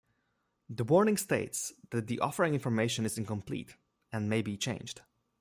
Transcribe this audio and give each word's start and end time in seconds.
The 0.67 0.83
warning 0.83 1.15
states 1.15 1.73
that 1.91 2.07
the 2.07 2.19
offering 2.21 2.55
information 2.55 3.05
is 3.05 3.19
incomplete, 3.19 3.75
and 4.11 4.27
may 4.27 4.41
be 4.41 4.57
changed. 4.57 5.01